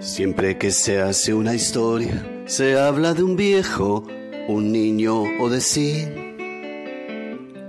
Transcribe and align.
Siempre 0.00 0.58
que 0.58 0.70
se 0.70 1.00
hace 1.00 1.32
una 1.32 1.54
historia, 1.54 2.24
se 2.44 2.78
habla 2.78 3.14
de 3.14 3.22
un 3.22 3.34
viejo, 3.34 4.06
un 4.46 4.70
niño 4.70 5.22
o 5.40 5.48
de 5.48 5.60
sí. 5.60 6.06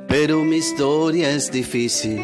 Pero 0.08 0.44
mi 0.44 0.58
historia 0.58 1.32
es 1.32 1.52
difícil. 1.52 2.20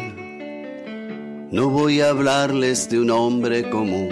No 1.50 1.70
voy 1.70 2.02
a 2.02 2.10
hablarles 2.10 2.90
de 2.90 3.00
un 3.00 3.10
hombre 3.10 3.70
común. 3.70 4.10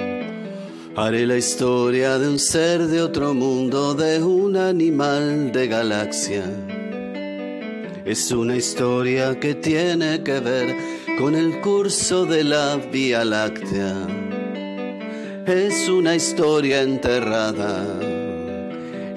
Haré 0.97 1.27
la 1.27 1.37
historia 1.37 2.19
de 2.19 2.29
un 2.29 2.39
ser 2.39 2.87
de 2.87 3.03
otro 3.03 3.35
mundo, 3.35 3.95
de 3.95 4.23
un 4.23 4.57
animal 4.57 5.53
de 5.53 5.69
galaxia. 5.69 6.45
Es 8.05 8.33
una 8.33 8.57
historia 8.57 9.39
que 9.39 9.55
tiene 9.55 10.23
que 10.23 10.41
ver 10.41 10.75
con 11.19 11.35
el 11.35 11.61
curso 11.61 12.25
de 12.25 12.45
la 12.45 12.77
Vía 12.77 13.25
Láctea. 13.25 14.42
Es 15.47 15.89
una 15.89 16.15
historia 16.15 16.83
enterrada, 16.83 17.85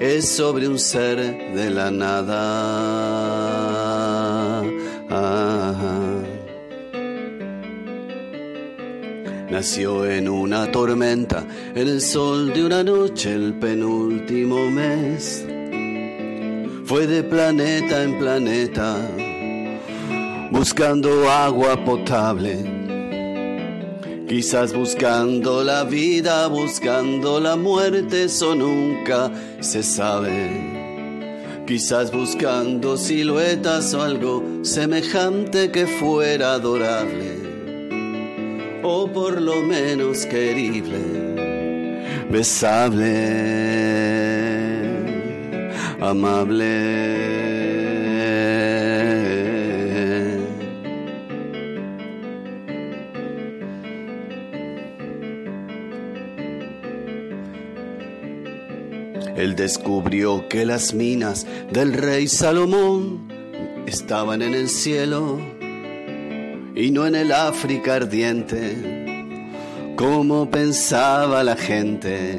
es 0.00 0.28
sobre 0.28 0.66
un 0.66 0.76
ser 0.76 1.18
de 1.54 1.70
la 1.70 1.92
nada. 1.92 3.46
Nació 9.48 10.04
en 10.04 10.28
una 10.28 10.72
tormenta, 10.72 11.44
en 11.76 11.86
el 11.86 12.00
sol 12.00 12.52
de 12.52 12.64
una 12.64 12.82
noche, 12.82 13.32
el 13.32 13.54
penúltimo 13.54 14.68
mes. 14.68 15.46
Fue 16.86 17.06
de 17.06 17.22
planeta 17.22 18.02
en 18.02 18.18
planeta, 18.18 18.96
buscando 20.50 21.30
agua 21.30 21.84
potable. 21.84 22.85
Quizás 24.28 24.72
buscando 24.72 25.62
la 25.62 25.84
vida, 25.84 26.48
buscando 26.48 27.38
la 27.40 27.56
muerte, 27.56 28.24
eso 28.24 28.54
nunca 28.54 29.30
se 29.60 29.82
sabe. 29.82 31.64
Quizás 31.66 32.12
buscando 32.12 32.96
siluetas 32.96 33.94
o 33.94 34.02
algo 34.02 34.42
semejante 34.62 35.70
que 35.70 35.86
fuera 35.86 36.54
adorable 36.54 37.46
o 38.88 39.08
por 39.08 39.40
lo 39.40 39.62
menos 39.62 40.24
querible, 40.26 40.98
besable, 42.30 43.16
amable. 46.00 47.65
Él 59.36 59.54
descubrió 59.54 60.48
que 60.48 60.64
las 60.64 60.94
minas 60.94 61.46
del 61.70 61.92
rey 61.92 62.26
Salomón 62.26 63.28
estaban 63.86 64.42
en 64.42 64.54
el 64.54 64.68
cielo 64.68 65.38
y 66.74 66.90
no 66.90 67.06
en 67.06 67.14
el 67.14 67.32
África 67.32 67.96
ardiente, 67.96 69.94
como 69.96 70.50
pensaba 70.50 71.42
la 71.44 71.56
gente. 71.56 72.38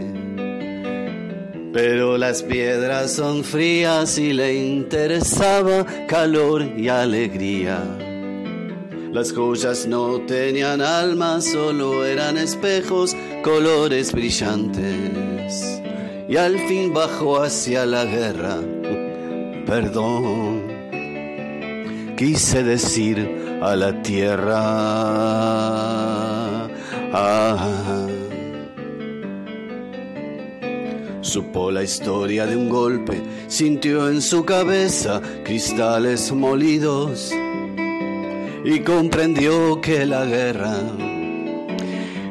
Pero 1.73 2.17
las 2.17 2.44
piedras 2.44 3.14
son 3.14 3.44
frías 3.44 4.17
y 4.17 4.34
le 4.34 4.56
interesaba 4.56 5.86
calor 6.08 6.64
y 6.78 6.88
alegría. 6.89 7.84
Las 9.12 9.31
joyas 9.34 9.88
no 9.88 10.22
tenían 10.22 10.81
alma, 10.81 11.41
solo 11.41 12.06
eran 12.06 12.38
espejos, 12.38 13.16
colores 13.44 14.12
brillantes. 14.12 15.81
Y 16.30 16.36
al 16.36 16.60
fin 16.60 16.94
bajó 16.94 17.42
hacia 17.42 17.86
la 17.86 18.04
guerra. 18.06 18.58
Perdón, 19.66 20.64
quise 22.18 22.64
decir 22.64 23.60
a 23.62 23.76
la 23.76 24.02
tierra. 24.02 24.58
Ah. 27.14 28.08
Supo 31.22 31.72
la 31.72 31.84
historia 31.84 32.46
de 32.46 32.56
un 32.56 32.70
golpe, 32.70 33.22
sintió 33.48 34.09
en 34.09 34.22
su 34.22 34.46
cabeza 34.46 35.22
cristales 35.44 36.32
molidos 36.32 37.34
y 38.64 38.80
comprendió 38.80 39.80
que 39.82 40.06
la 40.06 40.26
guerra 40.26 40.78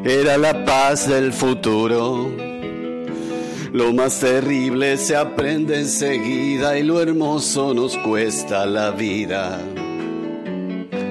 era 0.04 0.38
la 0.38 0.64
paz 0.64 1.08
del 1.08 1.32
futuro. 1.32 2.45
Lo 3.76 3.92
más 3.92 4.20
terrible 4.20 4.96
se 4.96 5.14
aprende 5.14 5.80
enseguida 5.80 6.78
y 6.78 6.82
lo 6.82 7.02
hermoso 7.02 7.74
nos 7.74 7.94
cuesta 7.98 8.64
la 8.64 8.90
vida. 8.90 9.60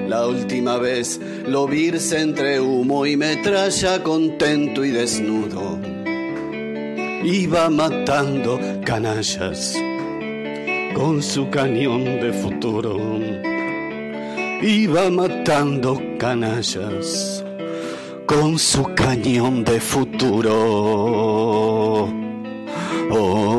La 0.08 0.26
última 0.26 0.76
vez 0.76 1.20
lo 1.46 1.68
virse 1.68 2.20
entre 2.20 2.58
humo 2.60 3.06
y 3.06 3.16
metralla 3.16 4.02
contento 4.02 4.84
y 4.84 4.90
desnudo. 4.90 5.78
Iba 7.22 7.70
matando 7.70 8.58
canallas 8.84 9.76
con 10.92 11.22
su 11.22 11.48
cañón 11.48 12.18
de 12.18 12.32
futuro. 12.32 12.98
Iba 14.60 15.08
matando 15.10 16.02
canallas 16.18 17.44
con 18.26 18.58
su 18.58 18.92
cañón 18.96 19.62
de 19.62 19.78
futuro. 19.78 20.96
oh 23.18 23.55